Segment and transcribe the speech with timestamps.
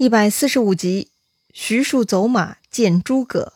[0.00, 1.08] 一百四十五集，
[1.52, 3.52] 徐庶走马见诸葛。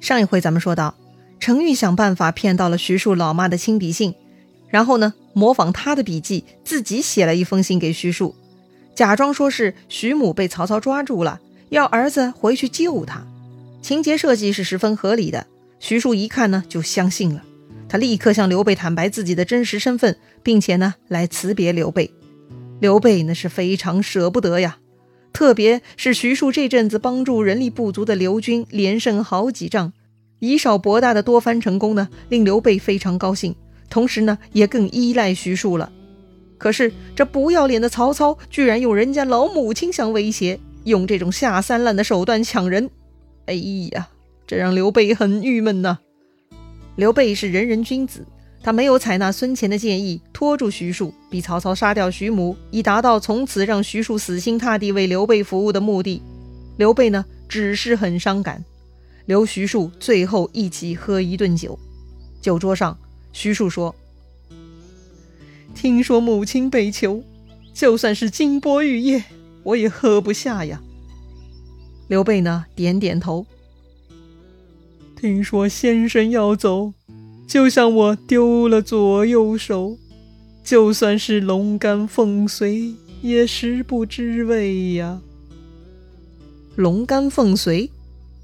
[0.00, 0.96] 上一回咱们说到，
[1.38, 4.14] 程昱想办法骗到了徐庶老妈的亲笔信，
[4.70, 8.34] 然后呢，模仿他的笔记，自己写了一封信给徐庶，
[8.94, 11.38] 假装说是徐母被曹操抓住了，
[11.68, 13.26] 要儿子回去救他。
[13.82, 15.46] 情节设计是十分合理的。
[15.78, 17.44] 徐庶一看呢，就相信了，
[17.86, 22.10] 他立刻向刘备坦白自己的真实身份，并且呢，来辞别刘备。
[22.82, 24.78] 刘备那是非常舍不得呀，
[25.32, 29.92] 特别是徐庶这阵子帮助人力不足的刘军连胜好几仗，
[30.40, 33.54] 以少博大的多番成功呢，令刘备非常高兴，
[33.88, 35.92] 同时呢也更依赖徐庶了。
[36.58, 42.90] 可是这不要脸的曹操居然用人家老母亲相威胁，用这种下三滥的手段抢人，
[43.46, 43.54] 哎
[43.92, 44.08] 呀，
[44.44, 46.00] 这让刘备很郁闷呐。
[46.96, 48.26] 刘备是仁人君子。
[48.62, 56.22] 他没有采纳孙乾的建议，拖住徐庶，逼曹操杀掉徐母，以达到从此让徐庶死心塌地为刘备服务的目的。
[56.76, 58.64] 刘备呢，只是很伤感，
[59.26, 61.76] 留徐庶最后一起喝一顿酒。
[62.40, 62.96] 酒桌上，
[63.32, 63.94] 徐庶说
[65.74, 67.24] ：“听说母亲被囚，
[67.74, 69.24] 就算是金波玉液，
[69.64, 70.80] 我也喝不下呀。”
[72.06, 73.44] 刘备呢，点点头。
[75.16, 76.92] 听说先生要走。
[77.52, 79.98] 就像我丢了左右手，
[80.64, 85.20] 就算是龙肝凤髓也食不知味呀。
[86.76, 87.90] 龙肝凤髓，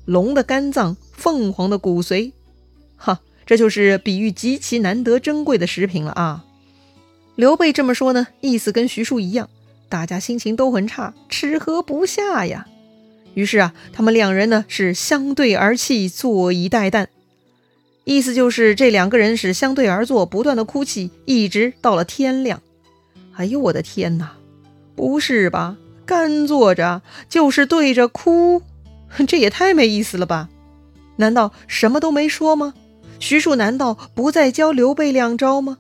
[0.05, 2.33] 龙的肝脏，凤凰的骨髓，
[2.97, 6.45] 哈，这就是比喻极其难得珍贵的食品了啊。
[7.35, 9.49] 刘备这么说呢，意思跟徐庶一样，
[9.89, 12.67] 大家心情都很差，吃喝不下呀。
[13.33, 17.07] 于是啊，他们两人呢是相对而泣，坐以待旦。
[18.09, 22.63] 意思就是这两个人是相对而坐，不断的哭泣，一直到了天亮。
[23.35, 24.33] 哎呦，我的天哪！
[24.97, 25.77] 不是吧？
[26.07, 28.63] 干坐着就是对着哭，
[29.29, 30.49] 这也太没意思了吧？
[31.17, 32.73] 难道什么都没说吗？
[33.19, 35.77] 徐庶难道不再教刘备两招吗？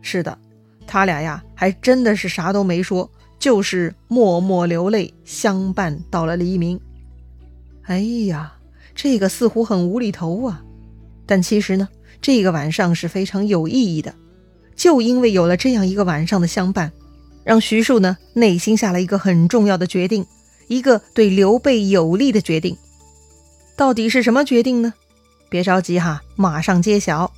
[0.00, 0.38] 是的，
[0.86, 6.80] 他俩呀，还真的是啥都没说，就是默默流泪相伴到了黎明。
[7.82, 8.54] 哎呀，
[8.94, 10.63] 这个似乎很无厘头啊。
[11.26, 11.88] 但其实呢，
[12.20, 14.14] 这个晚上是非常有意义的，
[14.76, 16.92] 就因为有了这样一个晚上的相伴，
[17.44, 20.26] 让徐庶呢内心下了一个很重要的决定，
[20.68, 22.76] 一个对刘备有利的决定。
[23.76, 24.94] 到底是什么决定呢？
[25.48, 27.32] 别着急哈，马上揭晓。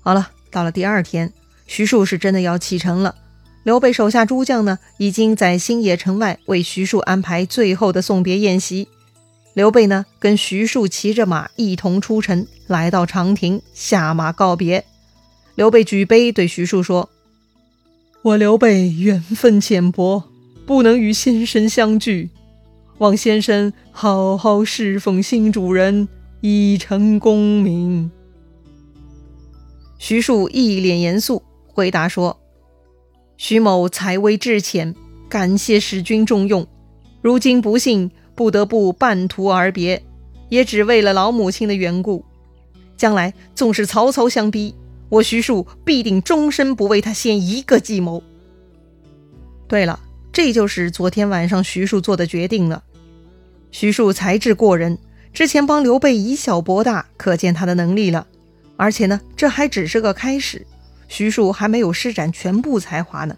[0.00, 1.32] 好了，到了第二天，
[1.66, 3.14] 徐庶是真的要启程了。
[3.62, 8.88] 刘备手下诸将呢，已经在新野城外为徐庶安排最后的送别宴席。
[9.60, 14.86] 刘备呢，跟徐庶骑着马一同出城，来到长亭，下马告别。
[15.54, 17.10] 刘备举杯对徐庶说
[18.24, 20.24] ：“我刘备缘分浅薄，
[20.64, 22.30] 不能与先生相聚，
[22.96, 26.08] 望先生好好侍奉新主人，
[26.40, 28.10] 以成功名。”
[30.00, 32.40] 徐庶一脸严肃回答说
[33.36, 34.94] ：“徐某才微志浅，
[35.28, 36.66] 感谢使君重用，
[37.20, 40.02] 如今不幸。”不得不半途而别，
[40.48, 42.24] 也只为了老母亲的缘故。
[42.96, 44.74] 将来纵使曹操相逼，
[45.08, 48.22] 我徐庶必定终身不为他献一个计谋。
[49.66, 50.00] 对了，
[50.32, 52.82] 这就是昨天晚上徐庶做的决定了。
[53.70, 54.98] 徐庶才智过人，
[55.32, 58.26] 之前帮刘备以小博大，可见他的能力了。
[58.76, 60.66] 而且呢，这还只是个开始，
[61.08, 63.36] 徐庶还没有施展全部才华呢。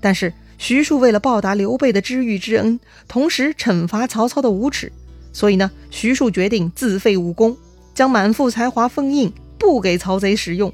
[0.00, 0.32] 但是。
[0.66, 4.90] 徐庶为了报答刘备的知遇之恩，同时惩罚曹操的无耻，
[5.30, 7.54] 所以呢，徐庶决定自废武功，
[7.94, 10.72] 将满腹才华封印，不给曹贼使用。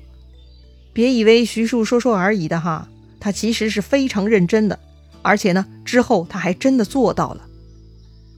[0.93, 4.79] 别以为徐庶说说而已的哈，他其实是非常认真的，
[5.23, 7.49] 而且呢，之后他还真的做到了。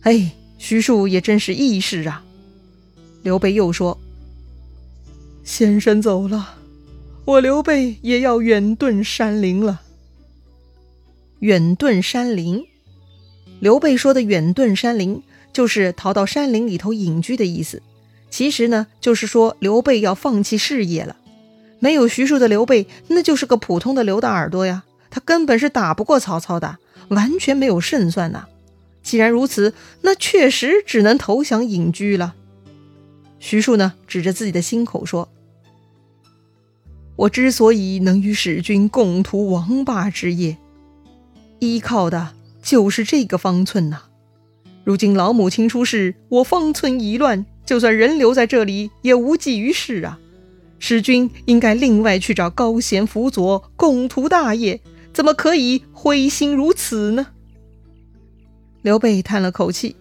[0.04, 2.24] 哎，徐庶也真是义士啊！
[3.22, 4.00] 刘备又说
[5.44, 6.54] ：“先生走了，
[7.26, 9.82] 我刘备也要远遁山林了。”
[11.42, 12.64] 远遁山林，
[13.58, 17.82] 刘备说的远遁山林，就是逃到山林里头隐居的意思。
[18.31, 21.17] 其实呢，就是说刘备要放弃事业了。
[21.81, 26.78] 没有徐庶的刘备，那就是个普通的刘大耳朵呀，他根本是打不过曹操的，
[27.08, 28.46] 完全没有胜算呐。
[29.02, 32.37] 既然如此，那确实只能投降隐居了。
[33.40, 35.28] 徐庶呢，指着自己的心口说
[37.19, 40.56] ：“我之所以能与使君共图王霸之业。”
[41.62, 43.99] 依靠的就是这个方寸呐！
[44.82, 50.19] 如今老母亲出事，我方寸已乱，就算人留在这里也无济于事啊！
[50.81, 54.81] 使君应该另外去找高贤辅佐，共图大业，
[55.12, 57.29] 怎么可以灰心如此呢？
[58.82, 59.94] 刘备叹了口气：“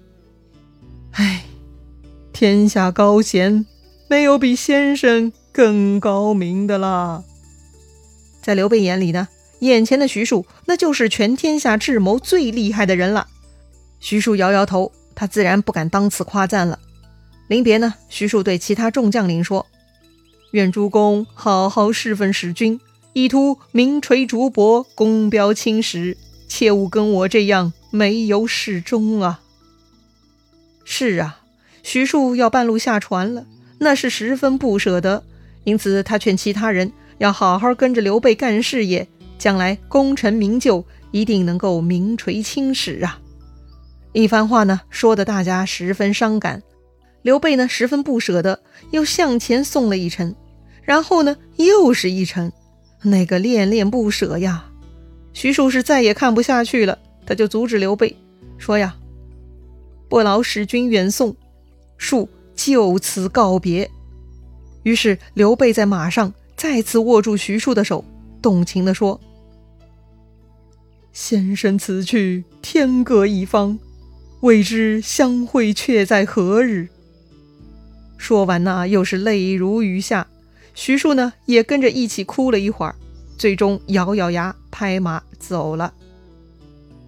[1.14, 1.44] 唉，
[2.34, 3.68] 天下高贤，
[4.10, 7.24] 没有比先生更高明的啦。”
[8.42, 9.28] 在刘备眼里呢，
[9.70, 13.28] 眼前的徐庶那就是全天下智谋最厉害的人了。
[14.00, 16.80] 徐庶摇摇头，他自然不敢当此夸赞了。
[17.48, 19.68] 临别呢，徐庶对其他众将领说
[20.52, 22.80] ：“愿诸公好好侍奉使君，
[23.14, 26.18] 以图名垂竹帛，功标青史，
[26.48, 29.42] 切勿跟我这样没有始终啊！”
[30.84, 31.42] 是啊，
[31.84, 33.46] 徐庶要半路下船了，
[33.80, 35.24] 那是十分不舍得。
[35.64, 39.08] 因此，他劝其他人要好好跟着刘备干事业，
[39.42, 43.20] 将来功成名就，一定能够名垂青史啊！
[44.14, 46.62] 一番话呢，说的大家十分伤感。
[47.24, 48.62] 刘备呢，十分不舍得，
[48.92, 50.36] 又向前送了一程，
[50.84, 52.52] 然后呢，又是一程，
[53.02, 54.66] 那个恋恋不舍呀！
[55.34, 58.16] 徐庶是再也看不下去了，他就阻止刘备
[58.60, 58.96] 说：“呀，
[60.08, 61.36] 不劳使君远送，
[61.98, 63.90] 庶就此告别。”
[64.84, 68.06] 于是刘备在马上再次握住徐庶的手，
[68.40, 69.20] 动情地说
[71.14, 73.78] ：“先生此去，天各一方，
[74.42, 76.88] 未知相会却在何日？”
[78.18, 80.28] 说完呢，又是泪如雨下。
[80.74, 82.96] 徐庶呢，也跟着一起哭了一会儿，
[83.38, 85.94] 最终咬咬牙，拍马走了。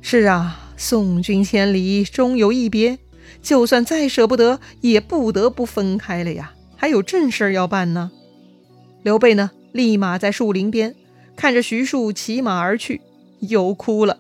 [0.02, 3.00] 是啊，送君千里，终有一别。
[3.42, 8.12] 就算再舍不得，也不得不分开了呀，还有正事儿要办呢。
[9.02, 10.94] 刘备呢，立马在树林边
[11.36, 13.02] 看着徐庶骑马而去，
[13.50, 14.20] 又哭了。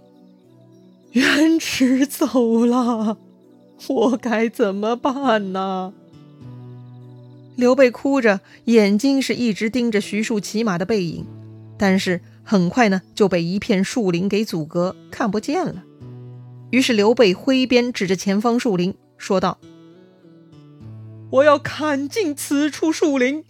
[1.13, 3.17] 元直走了，
[3.87, 5.93] 我该怎么办呢？
[7.55, 11.25] 刘备哭着，眼睛是一直盯着徐庶骑马的背影，
[11.77, 15.83] 但是很快呢就被一片树林给阻隔，看不见了。
[16.71, 19.59] 于是刘备挥鞭指着前方树林，说道
[21.29, 23.43] ：“我要砍尽此处树林。”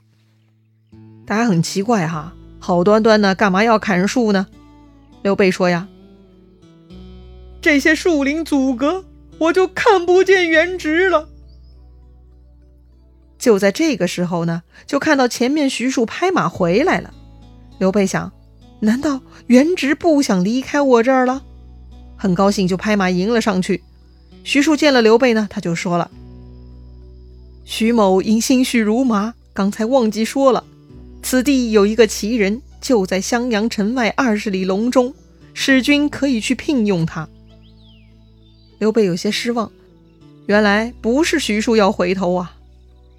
[1.25, 4.47] 大家很奇怪哈，好端端的干嘛要砍树呢？
[5.23, 5.87] 刘备说：“呀，
[7.61, 9.05] 这些树林阻隔，
[9.39, 11.29] 我就看不见原直了。”
[13.39, 17.13] 就在这个时候呢，就看到前面徐庶拍马回来了。
[17.79, 18.31] 刘备想，
[18.81, 21.43] 难道元直不想离开我这儿了？
[22.15, 23.83] 很高兴，就拍马迎了上去。
[24.43, 26.11] 徐庶见了刘备呢，他就说了
[27.65, 30.63] ：“徐某因心绪如麻，刚才忘记说了，
[31.21, 35.13] 此地有一个奇人，就在襄阳城外二十里隆中，
[35.53, 37.29] 使君可以去聘用他。”
[38.77, 39.71] 刘备有些失望，
[40.47, 42.57] 原来不是徐庶要回头啊。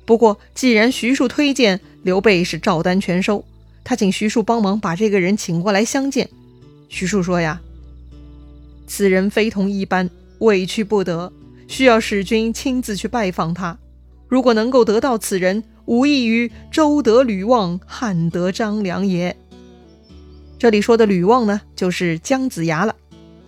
[0.05, 3.43] 不过，既然徐庶推荐，刘备是照单全收。
[3.83, 6.29] 他请徐庶帮忙把这个人请过来相见。
[6.91, 7.63] 徐庶说：“呀，
[8.87, 10.11] 此人非同一般，
[10.41, 11.33] 委屈不得，
[11.67, 13.79] 需要使君亲自去拜访他。
[14.29, 19.35] 如果能够得到此人，无异于周得吕望，汉得张良也。”
[20.65, 22.97] 这里说的吕望呢，就是姜子牙了。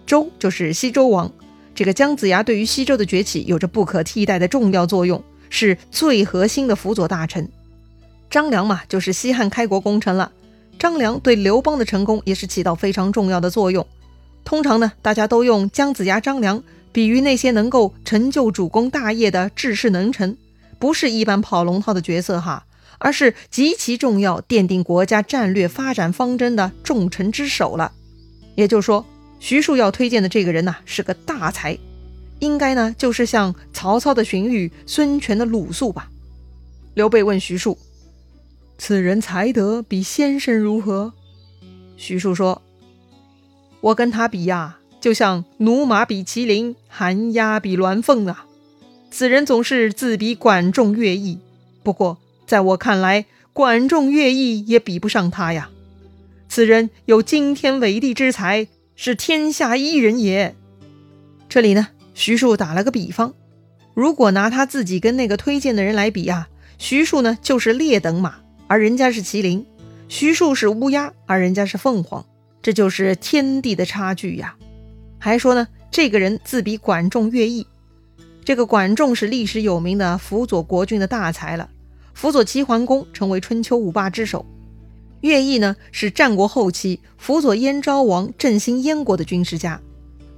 [0.05, 1.33] 周就是西周王。
[1.75, 5.25] 这个姜子牙对于西周的崛起有着不可替代的重要作用。
[5.49, 7.49] 是最核心的辅佐大臣，
[8.29, 10.31] 张良嘛，就是西汉开国功臣了。
[10.79, 13.87] 张良对刘邦的成功也是起到非常重要的作用。
[14.45, 16.63] 通常呢，大家都用姜子牙、张良
[16.93, 20.37] 比喻那些能够成就主公大业的治世能臣，
[20.79, 22.67] 不是一般跑龙套的角色哈，
[22.99, 27.93] 而是极其重要、奠定国家战略发展方针的重臣之首了。
[28.55, 29.05] 也就是说，
[29.39, 31.79] 徐庶要推荐的这个人呐，是个大才。
[32.39, 36.11] 应该呢，就是像曹操的荀彧、孙权的鲁肃吧。
[36.95, 37.79] 刘备问徐庶
[38.79, 41.13] ：“此人才德比先生如何？”
[41.97, 42.61] 徐庶说
[43.81, 48.47] ：“我跟他比呀，就像驽马比麒麟，寒鸦比鸾凤啊。
[49.11, 51.39] 此人总是自比管仲、乐毅，
[51.83, 55.71] 不过在我看来，管仲、乐毅也比不上他呀。
[56.49, 60.55] 此人有惊天伟地之才，是天下一人也。”
[61.49, 61.89] 这里呢。
[62.19, 63.35] 徐庶打了个比方，
[63.93, 66.49] 如果拿他自己跟那个推荐的人来比啊，
[66.79, 68.37] 徐庶呢就是劣等马，
[68.69, 69.67] 而人家是麒麟；
[70.09, 72.25] 徐庶是乌鸦，而人家是凤凰，
[72.63, 74.57] 这就是天地的差距呀。
[75.19, 77.67] 还说呢，这个人自比管仲、乐毅。
[78.47, 81.69] 这个管仲是历史有名的辅佐国君的大才了，
[82.17, 84.43] 辅佐齐桓公成为春秋五霸之首；
[85.21, 89.79] 乐毅呢是战国后期辅佐燕昭王振兴燕国的军事家。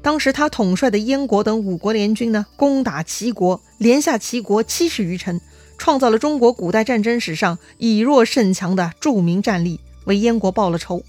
[0.03, 5.41] 当时他统帅的燕国等五国联军呢，攻打齐国，连下齐国七十余城，
[5.79, 11.05] 创造了中国古代战争史上以弱胜强的著名战例，为燕国报了仇。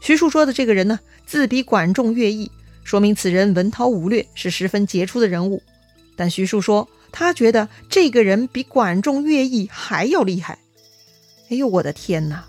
[0.00, 2.50] 徐庶说的这个人呢，自比管仲、乐毅，
[2.82, 5.62] 说明此人文韬武略，是十分杰出的人物。
[6.16, 10.58] 但徐庶说，他觉得这个人比管仲、乐毅还要厉害。
[11.48, 12.42] 哎呦，我的天哪！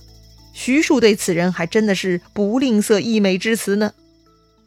[0.54, 3.94] 徐庶对此人还真的是不吝啬溢美之词呢。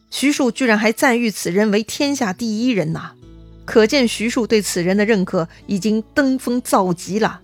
[0.09, 3.11] 徐庶居然还赞誉此人为天下第一人呐，
[3.65, 7.41] 可见徐庶对此人的认可已经登峰造极了。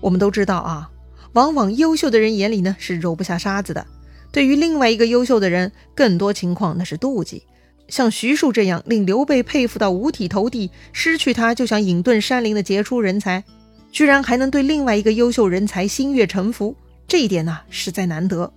[0.00, 0.88] 我们都知道啊，
[1.32, 3.84] 往往优秀的人眼里呢是揉不下沙子的，
[4.30, 7.42] 对于另外一个优秀的人，更多情况那是妒忌。
[7.88, 13.44] 像徐庶这样令刘备佩服到五体投地，失去他就想隐遁山林的杰出人才。
[13.92, 16.76] 居然还能对另外一个优秀人才心悦诚服，
[17.08, 18.52] 这一点呢实在难得。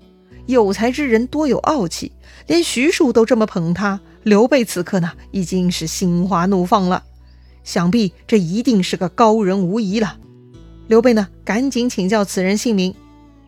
[0.47, 2.11] 有才之人多有傲气，
[2.47, 7.03] 连徐庶都这么捧他，刘备此刻呢已经是心花怒放了。
[7.63, 10.17] 想必这一定是个高人无疑了。
[10.87, 12.93] 刘备呢赶紧请教此人姓名。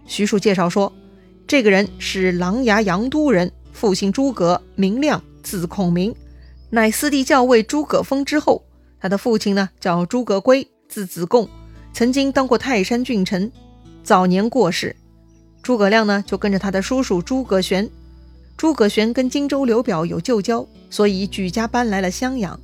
[0.05, 0.93] 徐庶介绍说，
[1.47, 6.15] 这个人是琅琊阳都人，父姓诸葛，名亮，字孔明，
[6.69, 8.63] 乃四弟校尉诸葛丰之后。
[8.99, 11.49] 他的父亲呢叫诸葛圭，字子贡。
[11.93, 13.51] 曾经当过泰山郡丞，
[14.03, 14.95] 早年过世。
[15.61, 17.89] 诸葛亮呢，就跟着他的叔叔诸葛玄。
[18.55, 22.59] 诸葛玄跟荆州刘表有旧交，所以举家搬来了襄阳。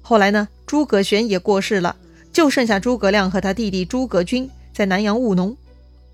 [0.00, 1.94] 后来呢，诸葛玄也过世了，
[2.32, 5.54] 就剩下诸葛亮和他弟弟诸葛均在南阳务农。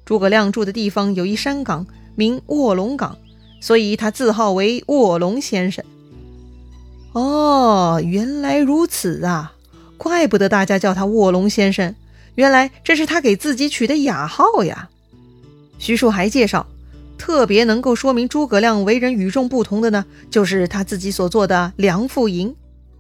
[0.05, 1.87] 诸葛亮住的地方有一山岗，
[2.17, 3.17] 名卧龙岗，
[3.61, 5.85] 所以他自号为卧龙先生。
[7.13, 9.53] 哦，原来如此啊，
[9.97, 11.95] 怪不得大家叫他卧龙先生。
[12.37, 14.89] 原来这是他给自己取的雅号呀。
[15.79, 16.67] 徐庶还介绍，
[17.19, 22.49] 特别能够说明诸葛亮为人与众不同的呢，就是他自己所做的《梁父吟》。《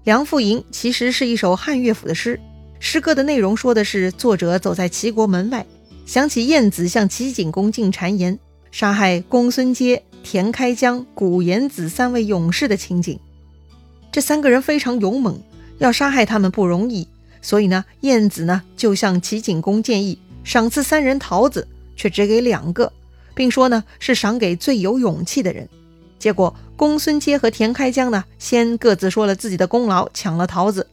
[0.04, 2.40] 梁父吟》其实是一首汉乐府的诗，
[2.80, 5.64] 诗歌的内容说的是作者走在齐国门外，
[6.04, 8.36] 想起晏子向齐景公进谗言，
[8.72, 13.20] 杀害公孙接、田开疆、古颜子三位勇士的情景。
[14.12, 15.40] 这三个人非常勇猛，
[15.78, 17.06] 要杀害他们不容易。
[17.42, 22.92] 所以呢，晏子呢就向齐景公建议赏赐三人桃子，却只给两个，
[23.34, 25.68] 并说呢是赏给最有勇气的人。
[26.18, 30.86] 结果公孙接和田开疆呢先各自说了自己的功劳，抢了桃子。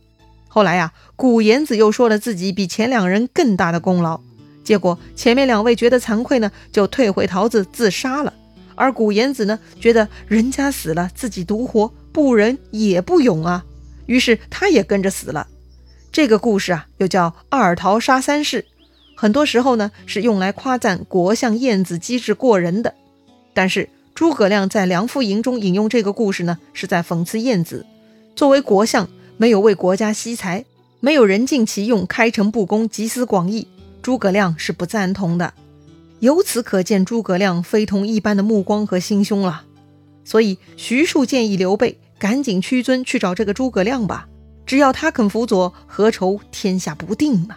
[0.48, 4.22] 后来呀，古颜子又说了自己比前两人更大的功劳。
[4.64, 8.34] 结果前面两位觉得惭愧呢，就退回桃子自杀了。
[8.76, 13.64] 而古颜子呢觉得人家死了，自己独活，不仁也不勇啊，
[14.08, 15.46] 于是他也跟着死了。
[16.12, 18.66] 这个故事啊，又叫“二桃杀三士”，
[19.16, 22.96] 很多时候呢是用来夸赞国相晏子机智过人的。
[23.54, 27.86] 但是诸葛亮在《梁父吟》中引用这个故事呢，是在讽刺晏子
[28.36, 29.08] 作为国相
[29.38, 30.66] 没有为国家惜才，
[31.00, 33.68] 没有人尽其用，开诚布公，集思广益。
[34.02, 35.54] 诸葛亮是不赞同的。
[36.20, 39.66] 由此可见，诸葛亮非同一般的目光和心胸了。
[40.26, 44.28] 所以徐庶建议刘备赶紧屈尊去找这个诸葛亮吧。
[44.66, 47.56] 只要他肯辅佐，何愁天下不定呢？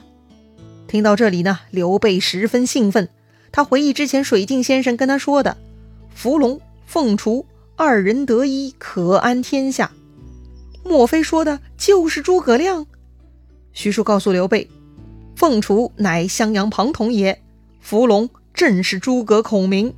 [0.87, 3.09] 听到这里呢，刘备十分兴奋。
[3.53, 5.57] 他回忆之前水镜先生跟他说的
[6.15, 9.91] ：“伏龙凤雏二人得一，可安天下。”
[10.85, 12.87] 莫非说的就是诸葛亮？
[13.73, 14.69] 徐庶告诉刘备
[15.35, 17.43] ：“凤雏乃襄阳庞统也，
[17.81, 19.93] 伏龙正是诸葛孔明。”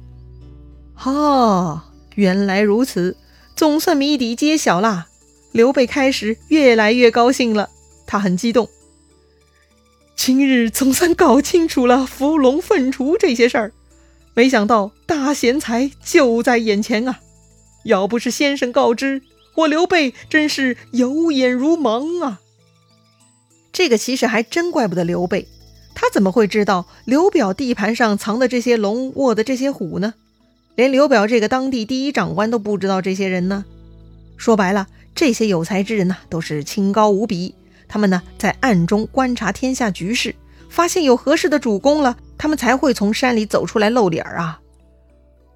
[1.04, 1.82] 哦，
[2.14, 3.16] 原来如此，
[3.54, 5.06] 总算谜底揭晓啦！
[5.52, 7.68] 刘备开始越来越高兴了，
[8.06, 8.68] 他很激动。
[10.16, 13.72] 今日总算搞清楚了伏龙凤雏这些事儿，
[14.34, 17.20] 没想到大贤才就在眼前啊！
[17.84, 19.22] 要不是先生告知
[19.56, 22.40] 我，刘备真是有眼如盲啊！
[23.72, 25.48] 这个其实还真怪不得刘备，
[25.94, 30.14] 他怎么会知道刘表地盘上藏的这些龙，卧的这些虎呢？
[30.74, 33.64] 连刘表这个当地第一长官都不知道这些人呢？
[34.36, 34.88] 说白了。
[35.14, 37.54] 这些有才之人呢，都是清高无比。
[37.86, 40.34] 他们呢，在暗中观察天下局势，
[40.70, 44.58] 发现有合适的主公了，他们才会从山里走出来露脸儿啊。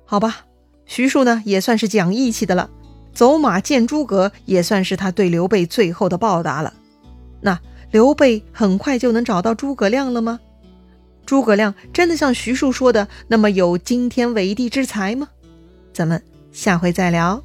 [0.04, 0.44] 好吧，
[0.84, 2.68] 徐庶呢，也算是讲义气的了，
[3.14, 6.74] 走马见诸葛，也算是他对刘备最后的报答了。
[7.40, 7.58] 那
[7.90, 10.38] 刘备很快就能找到诸葛亮了吗？
[11.26, 15.28] 诸葛亮真的像徐庶说的那么有惊天伟地之才吗？
[15.92, 17.42] 咱们下回再聊。